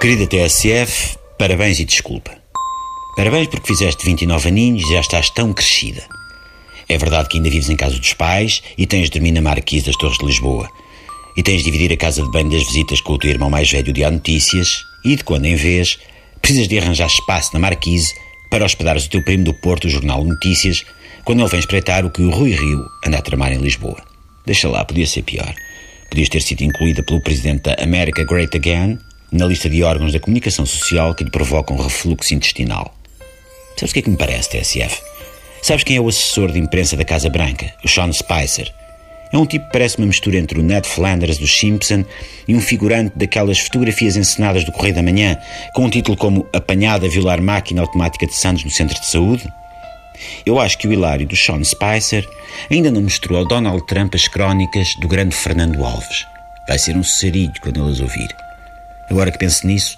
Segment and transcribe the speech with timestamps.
[0.00, 2.30] Querida TSF, parabéns e desculpa.
[3.16, 6.04] Parabéns porque fizeste 29 aninhos e já estás tão crescida.
[6.88, 9.86] É verdade que ainda vives em casa dos pais e tens de dormir na Marquise
[9.86, 10.70] das Torres de Lisboa.
[11.36, 13.68] E tens de dividir a casa de banho das visitas com o teu irmão mais
[13.68, 15.98] velho de há notícias e, de quando em vez,
[16.40, 18.14] precisas de arranjar espaço na Marquise
[18.52, 20.84] para hospedares o teu primo do Porto, o Jornal Notícias,
[21.24, 24.00] quando ele vem espreitar o que o Rui Rio anda a tramar em Lisboa.
[24.46, 25.52] Deixa lá, podia ser pior.
[26.08, 28.96] Podias ter sido incluída pelo presidente da America Great Again
[29.30, 32.94] na lista de órgãos da comunicação social que lhe provocam refluxo intestinal.
[33.76, 35.00] Sabes o que é que me parece, TSF?
[35.62, 37.72] Sabes quem é o assessor de imprensa da Casa Branca?
[37.84, 38.72] O Sean Spicer.
[39.32, 42.04] É um tipo que parece uma mistura entre o Ned Flanders dos Simpson
[42.46, 45.36] e um figurante daquelas fotografias encenadas do Correio da Manhã,
[45.74, 49.46] com um título como Apanhada a violar máquina automática de Santos no centro de saúde.
[50.46, 52.26] Eu acho que o hilário do Sean Spicer
[52.70, 56.26] ainda não mostrou ao Donald Trump as crónicas do grande Fernando Alves.
[56.66, 58.47] Vai ser um cesarilho quando ele as ouvir.
[59.10, 59.96] Agora que penso nisso,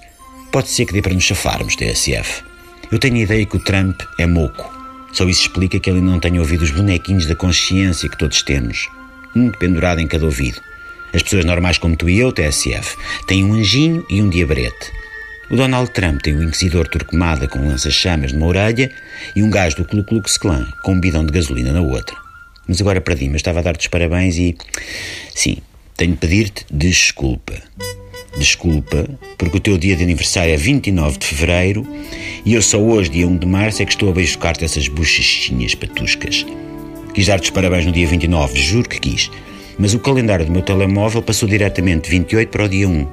[0.52, 2.42] pode ser que dê para nos chafarmos, TSF.
[2.90, 4.78] Eu tenho a ideia que o Trump é moco.
[5.12, 8.88] Só isso explica que ele não tenha ouvido os bonequinhos da consciência que todos temos
[9.34, 10.60] um pendurado em cada ouvido.
[11.12, 14.92] As pessoas normais como tu e eu, TSF, têm um anjinho e um diabrete.
[15.50, 18.90] O Donald Trump tem um inquisidor turcomada com lança-chamas numa orelha
[19.34, 22.16] e um gajo do Ku Klux Klan com um bidão de gasolina na outra.
[22.68, 24.56] Mas agora perdi, mas estava a dar-te os parabéns e...
[25.34, 25.58] Sim,
[25.96, 27.54] tenho de pedir-te desculpa.
[28.40, 31.86] Desculpa, porque o teu dia de aniversário é 29 de fevereiro
[32.42, 35.74] e eu só hoje, dia 1 de março, é que estou a beijocar-te essas bochechinhas
[35.74, 36.46] patuscas.
[37.12, 39.30] Quis dar-te os parabéns no dia 29, juro que quis.
[39.78, 43.06] Mas o calendário do meu telemóvel passou diretamente de 28 para o dia 1.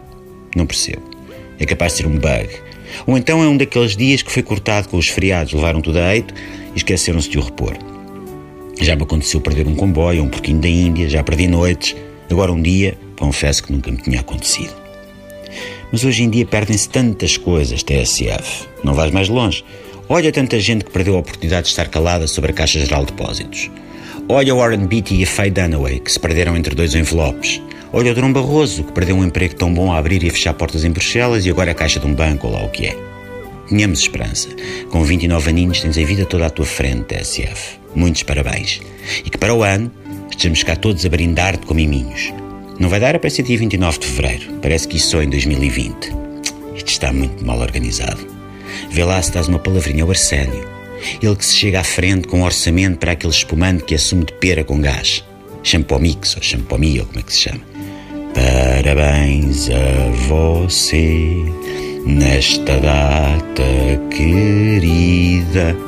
[0.55, 1.03] Não percebo.
[1.59, 2.48] É capaz de ser um bug.
[3.05, 6.16] Ou então é um daqueles dias que foi cortado com os feriados, levaram tudo a
[6.16, 6.33] eito
[6.73, 7.75] e esqueceram-se de o repor.
[8.80, 11.98] Já me aconteceu perder um comboio, um porquinho da Índia, já perdi noites.
[12.31, 14.86] Agora um dia, confesso que nunca me tinha acontecido.
[15.91, 18.67] Mas hoje em dia perdem-se tantas coisas, TSF.
[18.83, 19.63] Não vais mais longe.
[20.09, 23.11] Olha tanta gente que perdeu a oportunidade de estar calada sobre a Caixa Geral de
[23.11, 23.70] Depósitos.
[24.30, 27.61] Olha o Warren Beatty e a Faye Dunaway, que se perderam entre dois envelopes.
[27.93, 30.53] Olha o Drão Barroso, que perdeu um emprego tão bom a abrir e a fechar
[30.53, 32.95] portas em Bruxelas e agora a caixa de um banco, ou lá o que é.
[33.70, 34.49] Tenhamos esperança.
[34.89, 37.80] Com 29 aninhos tens a vida toda à tua frente, TSF.
[37.95, 38.81] Muitos parabéns.
[39.26, 39.92] E que para o ano
[40.30, 42.33] estejamos cá todos a brindar-te com miminhos.
[42.80, 44.54] Não vai dar a peça dia 29 de fevereiro.
[44.61, 46.14] Parece que isso só em 2020.
[46.76, 48.20] Isto está muito mal organizado.
[48.92, 50.67] Vê lá se dás uma palavrinha ao Arsénio.
[51.21, 54.33] Ele que se chega à frente com um orçamento para aquele espumante que assume de
[54.33, 55.23] pera com gás.
[55.64, 57.61] Champomix ou champomi, ou como é que se chama.
[58.33, 61.33] Parabéns a você
[62.05, 63.64] nesta data
[64.11, 65.86] querida.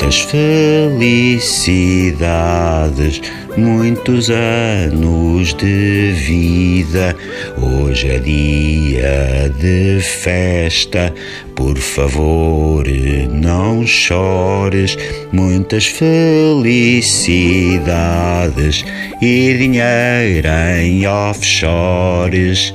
[0.00, 3.20] Muitas felicidades,
[3.54, 7.14] muitos anos de vida.
[7.58, 11.12] Hoje é dia de festa,
[11.54, 12.88] por favor
[13.30, 14.96] não chores.
[15.32, 18.82] Muitas felicidades
[19.20, 20.48] e dinheiro
[20.80, 22.72] em offshores.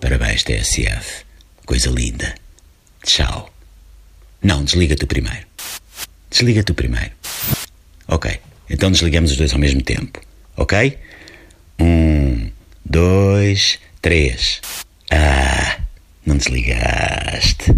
[0.00, 1.22] Parabéns, TSF.
[1.66, 2.34] Coisa linda.
[3.04, 3.50] Tchau.
[4.42, 5.51] Não, desliga tu primeiro.
[6.32, 7.12] Desliga tu primeiro.
[8.08, 10.18] Ok, então desligamos os dois ao mesmo tempo.
[10.56, 10.98] Ok?
[11.78, 12.50] Um,
[12.82, 14.62] dois, três.
[15.10, 15.78] Ah,
[16.24, 17.74] não desligaste.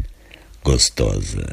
[0.62, 1.44] Gostosa.